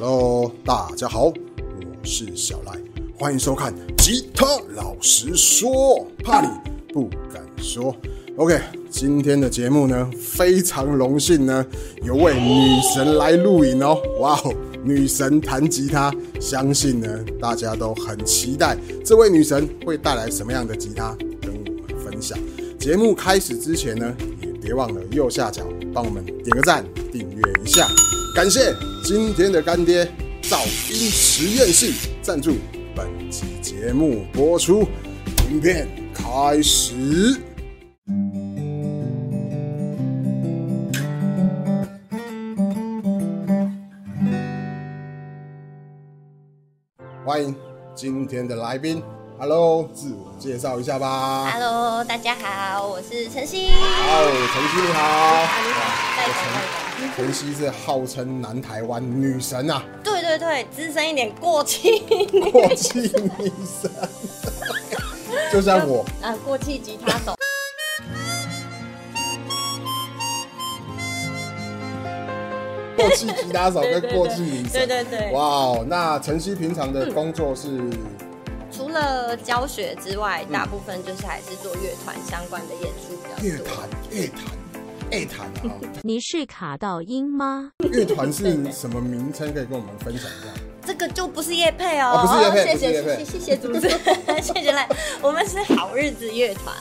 [0.00, 1.34] Hello，大家好，我
[2.04, 2.72] 是小赖，
[3.18, 5.68] 欢迎收看《吉他老实说》，
[6.22, 6.48] 怕你
[6.92, 7.92] 不敢说。
[8.36, 11.66] OK，今天的节目呢，非常荣幸呢，
[12.04, 14.00] 有位女神来录影哦。
[14.20, 17.08] 哇哦，女神弹吉他，相信呢
[17.40, 21.12] 大家都很期待，这位女神会带来什么样的吉他
[21.42, 22.38] 跟我们分享。
[22.78, 27.88] 节目开始之前呢，也别忘了右下角帮我们点个赞，订阅一下。
[28.38, 30.04] 感谢今天的干爹
[30.42, 32.54] 噪音实验室赞助
[32.94, 34.86] 本期节目播出，
[35.50, 37.36] 影片开始。
[47.26, 47.52] 欢迎
[47.92, 49.02] 今天的来宾
[49.38, 51.50] ，Hello，自我介绍一下吧。
[51.52, 53.68] Hello，大家好，我是晨曦。
[53.70, 55.02] 好，晨曦你好。
[55.02, 55.48] 啊，
[56.98, 57.14] 你好。
[57.16, 62.00] 晨曦是号称南台湾女神啊，对对对，资深一点，过气。
[62.52, 62.98] 过气
[63.38, 63.90] 女神，
[65.52, 66.04] 就像我。
[66.20, 67.34] 啊，过气吉他手。
[72.96, 75.86] 过气吉他手跟过气女神， 对对对哇哦！
[75.88, 77.68] 那晨曦平常的工作是
[78.70, 83.44] 除了教学之外，大部分就是还是做乐团相关的演出比较多。
[83.44, 84.44] 乐团，乐团，
[85.10, 85.80] 乐团啊！
[86.04, 87.72] 你是卡到音吗？
[87.90, 89.52] 乐团是什么名称？
[89.52, 90.62] 可以跟我们分享一下？
[90.86, 94.88] 这个就不是叶配哦，哦不是业配谢谢不是业配谢谢谢谢主持人，谢谢赖，
[95.20, 96.74] 我们是好日子乐团。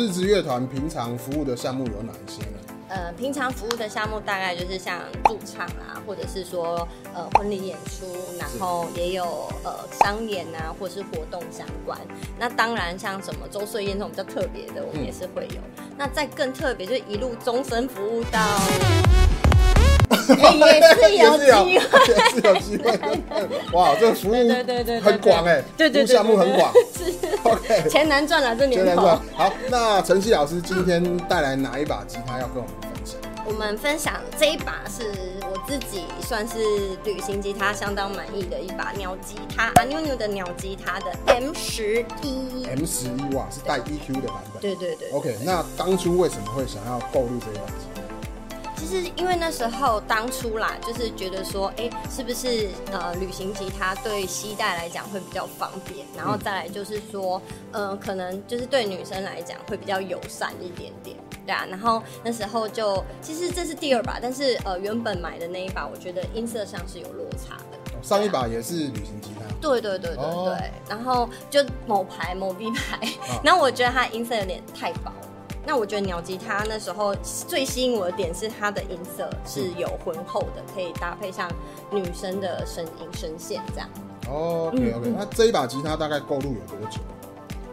[0.00, 2.56] 日子乐团平常服务的项目有哪一些呢？
[2.88, 8.06] 呃，平常服务的项目大概就是像驻唱啊，或者是说呃婚礼演出，
[8.38, 11.98] 然后也有呃商演啊，或是活动相关。
[12.38, 15.60] 那当然像什么周岁宴这种比较特别的，我们也是会有。
[15.98, 18.40] 那再更特别，就一路终身服务到，
[20.40, 21.84] 哎也是有机会。
[22.08, 22.88] 也是有机会。
[23.74, 24.32] 哇，这个服务
[25.02, 26.72] 很广哎，对对对项目很广。
[27.04, 33.20] 是 OK， 钱难赚了这年头接着说。，好，那晨曦老师今天带来哪一把吉他要跟我们分享？
[33.46, 35.10] 我们分享这一把是
[35.42, 36.58] 我自己算是
[37.04, 42.64] 旅行吉他相当满意的一把鸟吉他，阿妞妞的鸟吉他的 M 十一。
[42.66, 44.60] M 十一哇，是带 EQ 的版本。
[44.60, 47.99] 对对对 OK，那当初为什么会想要购入这一把吉他？
[48.80, 57.40] 其实因为那时候当初啦，就是觉得说，哎、是不是呃旅行吉他对携带来讲会比较方便，然后再来就是说，
[57.72, 61.14] 呃，可能就是对女生来讲会比较友善一点点，
[61.44, 61.66] 对啊。
[61.68, 67.78] 然后那时候就，其实这是第二把，但是呃原本买的那一把，我觉得音色上是有落差的。
[68.02, 70.56] 上一把也是旅行吉他，对对对对对，哦
[70.88, 75.12] 然后就某牌某 B 牌，啊 然后我觉得它音色有点太薄。
[75.66, 77.14] 那我觉得鸟吉他那时候
[77.46, 81.50] 最吸引我的点是它的音色是有浑厚的，可以搭配上
[81.90, 83.88] 女生的声音声线这样。
[84.28, 86.98] 哦嗯 OK OK，那这一把吉他大概购入有多久？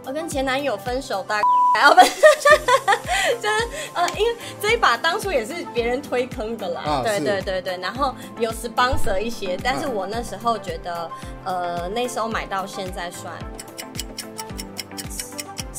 [0.06, 1.44] 我跟前男友分手大概
[1.82, 11.12] 要不， 就是呃，因为这一把当初也是别人推坑的啦，对对对对，然后有 sponsor 一些，但是啊我那时候觉得，
[11.44, 13.34] 呃，那时候买到现在算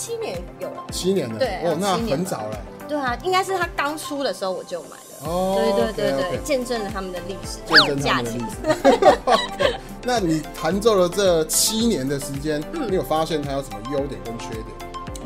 [0.08, 2.58] 七年有了，七年了，对哦，那很早了。
[2.88, 8.38] 对啊，应该是他刚出的时候我就买了，哦对对对对见证了他们的历史，见证他们的历。
[8.48, 9.78] 史。
[10.02, 14.66] 那你弹奏了这七年的时间，嗯你有发现它有什么优点跟缺点？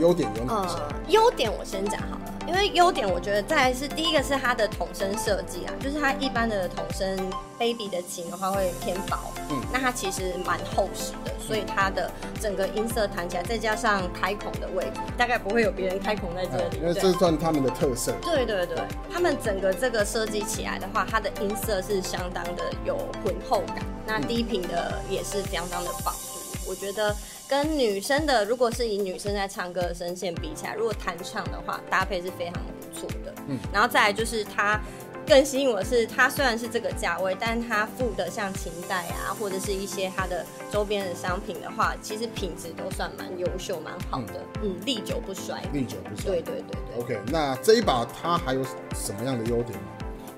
[0.01, 0.75] 优点有哪些？
[0.75, 7.17] 呃，优点我先讲好了，因为优点我觉得再来是第一个是它的筒身设计啊，就是它一般的筒身
[7.59, 9.17] baby 的琴的话会偏薄，
[9.51, 12.11] 嗯那它其实蛮厚实的，所以它的
[12.41, 18.13] 整个音色弹起来，再加上开孔的位置，大概不会有别人开孔在这里，哎因为对这算他们的特色。
[18.21, 18.77] 对对对，
[19.13, 26.69] 他们整个这个设计起来的话，它的音色是相当的有浑厚感，那低频的也是相当的饱足。
[26.69, 27.15] 我觉得
[27.53, 33.31] 跟女生的，如果是以女生在唱歌的声线比起来，如果弹唱的话，搭配是非常不错的。
[33.41, 34.81] 嗯嗯，然后再来就是它。
[35.25, 45.63] 更吸引我的是，它虽然是这个价位，但它附的像琴带啊，或者是一些它的周边的商品的话，其实品质都算蛮优秀、蛮好的，嗯，历久不衰。
[45.73, 46.33] 历久不衰。
[46.33, 47.01] 对对对对。
[47.01, 48.65] OK，那这一把它还有
[48.97, 49.85] 什么样的优点吗？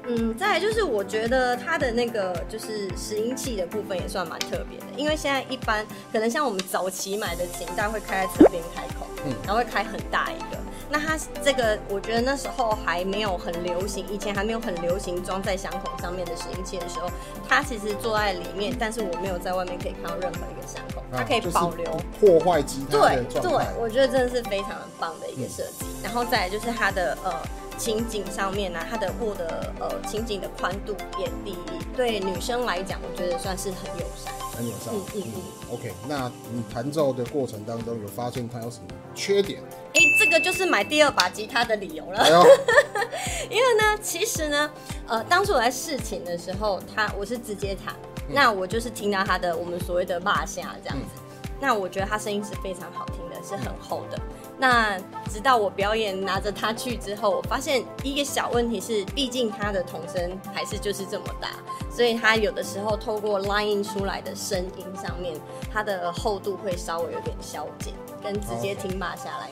[0.07, 10.59] 嗯，再来就是我觉得它的那个就是拾音器的部分也算蛮特别的，因为现在一般可能像我们早期买的琴，大家会开在侧边开口，嗯然后会开很大一个。
[10.91, 17.11] 那它这个我觉得那时候还没有很流行，以前还没有很流行装在响孔上面的拾音器的时候，
[17.49, 21.91] 它其实坐在里面，但是我没有在外面可以看到任何一个响孔，它可以保留。
[22.21, 25.87] 破坏吉他对的状对态。，我觉得真的是非常的棒的一个设计。
[26.03, 27.33] 然后再来就是它的呃
[27.79, 31.57] 琴颈上面呢、它的握的呃情景的宽度也低
[31.97, 34.33] 对女生来讲，我觉得算是很友善。
[34.57, 34.95] 很友善。
[34.95, 35.43] 嗯嗯嗯
[35.73, 39.61] OK，那你弹奏的过程当中有发现它有什么缺点？
[39.95, 42.25] 哎，这个就是买第二把吉他的理由了
[43.51, 44.71] 因为呢，其实呢，
[45.07, 47.95] 呃，当初我在试琴的时候，他我是直接弹，
[48.29, 51.21] 嗯那我就是听到他的我们所谓的骂下这样子。
[51.61, 54.19] 那我觉得他声音是非常好听的，是很厚的。
[54.57, 54.99] 那
[55.29, 61.51] 直到我表演拿着它去之后，我发现一个小问题是，毕竟它的童声还是就是这么大，
[61.91, 65.39] 所以它有的时候透过 line 出来的声音上面，
[65.73, 67.93] 它的厚度会稍微有点消减，
[68.23, 69.51] 跟直接听骂下来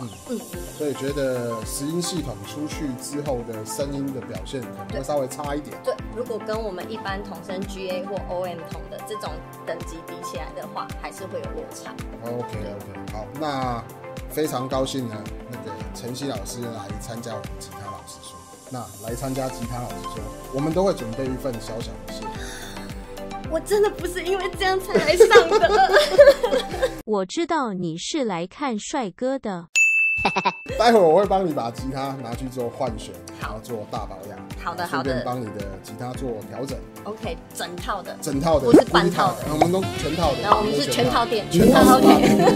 [0.00, 0.40] 嗯嗯
[0.76, 5.76] 所以觉得拾音系统出去之后的声音的表现可能会稍微差一点。
[5.84, 9.30] 对，如果跟我们一般同声 GA 或 OM 同的这种
[9.64, 11.94] 等级比起来的话，还是会有落差。
[12.24, 13.82] OK OK，好，那
[14.30, 15.14] 非常高兴呢，
[15.50, 18.36] 那个晨曦老师来参加我们吉他老师说。
[18.70, 22.24] 那来参加吉他老师说，我们都会准备一份小小的谢。
[23.48, 25.92] 我真的不是因为这样才来上的。
[27.06, 29.68] 我知道你是来看帅哥的。
[30.78, 34.38] 待会儿我会帮你把吉他拿去做换选，然好后做大保养。
[34.64, 38.16] 好的顺便好的帮你的吉他做调整，OK，整套的。
[38.22, 40.40] 整套的，不是不半套的我们都全套的。
[40.40, 42.08] 然后我们是全套店全套全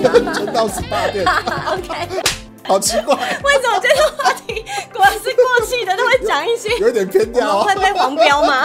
[0.02, 1.26] 套 SPA 全套 SPA 店，
[1.68, 2.22] OK，
[2.64, 3.14] 好奇怪，
[3.44, 6.70] 为什么这个话题果然是过气的，都会讲一些？
[6.80, 7.64] 有点偏我掉哦。
[7.64, 8.64] 会被黄标吗？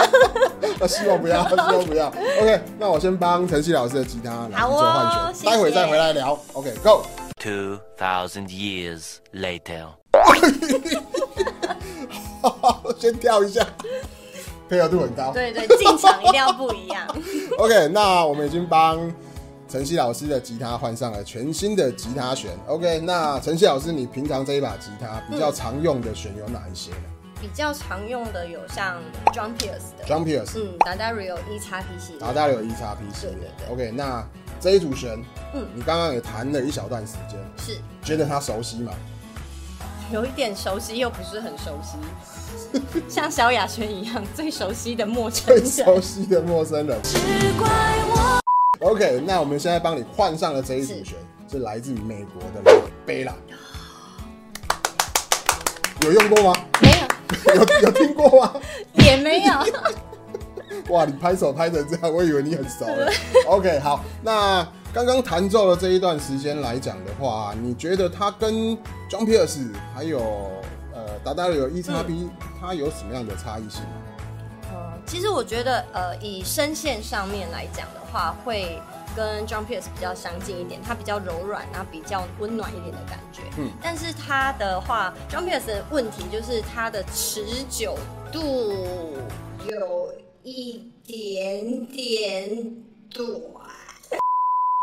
[0.80, 2.06] 那，希望不要，希望不要。
[2.40, 6.38] OK，那我先帮晨曦老师的吉他拿去好哦做换选，谢谢待会再回来聊。
[6.54, 7.02] OK，Go。
[7.44, 9.88] 2,000 years later.
[12.98, 13.66] 先跳一下，
[14.68, 15.30] 配合度很高。
[15.32, 17.06] 对对，进场一定要不一样。
[17.58, 19.12] OK，那我们已经帮
[19.68, 22.50] 晨曦老师的吉他换上了全新的吉他弦。
[22.66, 26.96] OK，那晨曦老师，你平常这一把吉他比较常用的弦有哪一些呢
[27.42, 29.02] 比较常用的有像
[29.34, 33.04] John Pierce 的，？John Pierce，嗯 a r i o E 叉 P 系列达达有 E 叉 P
[33.14, 33.74] 系列对对。
[33.74, 34.26] OK，那
[34.64, 35.22] 这一组弦，
[35.52, 38.92] 嗯你刚刚也弹了一小段时间，是觉得它熟悉吗？
[40.10, 41.98] 有一点熟悉，又不是很熟悉，
[43.06, 45.84] 像萧亚轩一样最熟悉的陌生最。
[45.84, 46.98] 熟悉的陌生人。
[48.80, 51.14] OK，那我们现在帮你换上了这一组弦，
[51.52, 53.34] 是来自美国的贝拉。
[56.00, 56.54] 有用过吗？
[56.80, 56.90] 没
[57.52, 58.54] 有， 有有听过吗？
[59.04, 59.52] 也没有。
[60.88, 63.10] 哇，你拍手拍成这样，我以为你很熟了。
[63.46, 68.76] OK，好，那刚刚弹奏的这一段时间来讲的话，你觉得它跟
[69.10, 70.20] John Pierce 还有
[70.92, 72.28] 呃达达有 E 叉 B，
[72.60, 73.82] 它有什么样的差异性？
[74.72, 78.80] 呃，其实我觉得，呃，以声线上面来讲的话，会
[79.16, 83.42] 跟 John Pierce 比较相近一点，它比较柔软，然后比较温暖一点的感觉。
[83.58, 87.96] 嗯但是它的话，John Pierce 的问题就是它的持久
[88.32, 88.72] 度
[89.68, 90.12] 有
[90.44, 92.76] 一点点
[93.10, 93.26] 短。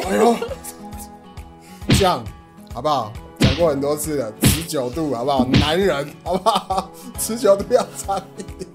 [0.07, 0.35] 哎呦，
[1.89, 2.23] 这样
[2.73, 3.13] 好不好？
[3.37, 5.45] 讲过很多次了，持久度好不好？
[5.45, 6.91] 男人好不好？
[7.19, 8.70] 持久度要长一点。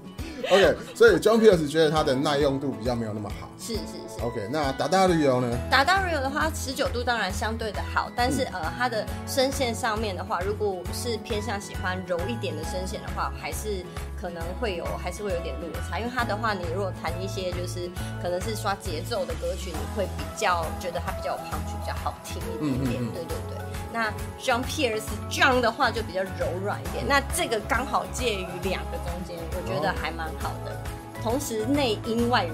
[0.49, 3.49] OK，所以 John Pierce 觉得它的耐用度比较没有那么好。
[3.59, 4.21] 是是是。
[4.21, 5.57] OK，那达达旅游呢？
[5.69, 13.83] 达达 Rio 的话，持久度当然相对的好，但是、呃，它的声线上面的话，如果是偏向喜欢柔一点的声线的话，还是
[14.19, 15.99] 可能会有，还是会有点落差。
[15.99, 17.89] 因为它的话，你如果弹一些就是
[18.21, 23.01] 可能是刷节奏的歌曲，你会比较觉得它比较有 punch，比较好听一点点。
[23.01, 23.57] 嗯嗯嗯对对对。
[23.97, 30.77] 那 John Pierce John 的话就比较柔软一点，那这个刚好介于两个中间，我觉得还蛮好的。
[31.23, 32.53] 同时内音外柔，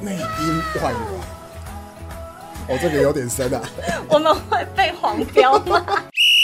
[0.00, 0.98] 内因外柔。
[2.68, 3.60] 哦，这个有点深啊。
[4.08, 5.84] 我们会被黄标吗？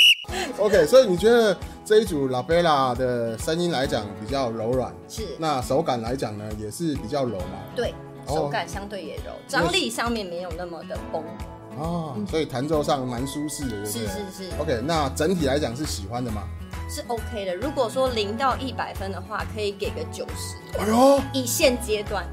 [0.59, 5.23] OK，所以你觉得这一组 La Bella 的声音来讲比较柔软，是。
[5.39, 7.59] 那手感来讲呢也是比较柔嘛？
[7.77, 7.95] 对，
[8.27, 11.23] 哦手感相对也柔，张力上面没有那么的崩。
[11.79, 13.93] 哦，所以弹奏上蛮舒适的，对不对？
[13.93, 16.43] 是是是 OK，那整体来讲是喜欢的吗？
[16.89, 17.55] 是 OK 的。
[17.57, 20.79] 如果说零到一百分的话，可以给个九十。
[20.79, 22.25] 哎呦，以现阶段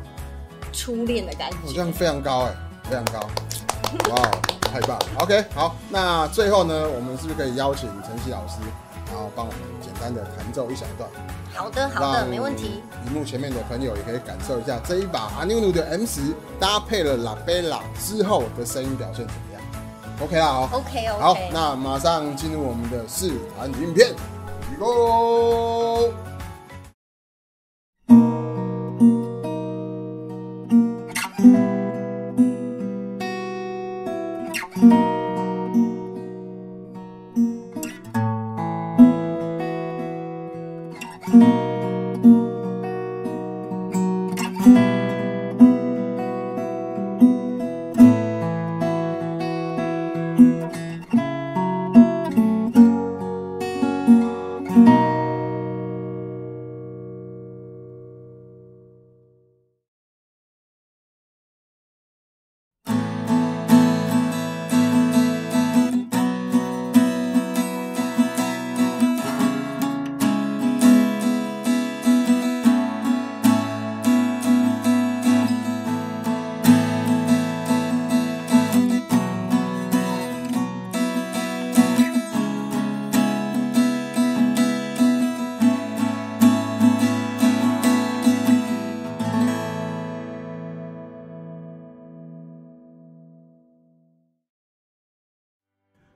[0.74, 3.20] 初恋的感觉，好像非常高哎，非常高。
[4.10, 5.06] 哇哦太棒了。
[5.18, 8.56] OK，好，那最后呢，我们是不是可以邀请陈曦老师，
[9.08, 11.10] 然后帮我们简单的弹奏一小段？
[11.54, 12.82] 好的，好的，没问题。
[13.04, 16.22] 屏幕前面的朋友也可以感受一下这一把阿牛牛的 M 十
[16.60, 19.62] 搭配了拉贝拉之后的声音表现怎么样
[20.22, 21.20] ？OK 啦，好 OK OK。
[21.20, 24.14] 好，那马上进入我们的试弹影片
[24.80, 26.14] ，Go！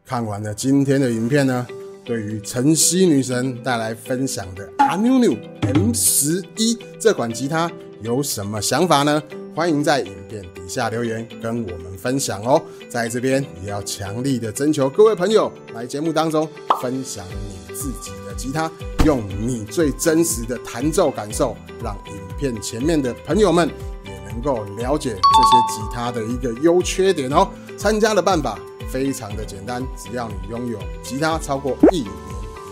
[0.07, 1.65] 看完了今天的影片呢，
[2.03, 7.71] 对于晨曦女神带来分享的阿妞妞 M 十一这款吉他
[8.01, 9.21] 有什么想法呢？
[9.55, 12.61] 欢迎在影片底下留言跟我们分享哦。
[12.87, 16.47] 在这边也要强力的征求各位朋友来节目当中
[16.79, 18.71] 分享你自己的吉他，
[19.05, 23.67] 用你最真实的弹奏感受，让影片前面的朋友们
[24.03, 27.49] 也能够了解这些吉他的一个优缺点哦。
[27.75, 28.59] 参加的办法。
[28.95, 32.09] 非常的简单，只要你拥有吉他超过一年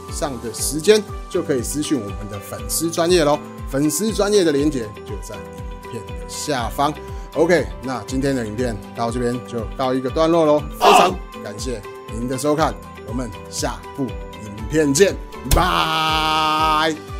[0.07, 3.37] 以上的时间，就可以私讯我们的粉丝专业喽。
[3.69, 6.93] 粉丝专业的连接就在影片的下方。
[7.33, 10.61] OK，那今天的影片到这边就告一个段落喽。
[10.79, 11.13] 非常
[11.43, 11.81] 感谢
[12.13, 12.73] 您的收看，
[13.05, 15.13] 我们下部影片见，
[15.49, 17.12] 拜。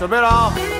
[0.00, 0.79] 准备了啊！